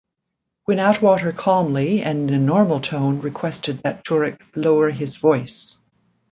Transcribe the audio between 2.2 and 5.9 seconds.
in a normal tone requested that Turek lower his voice.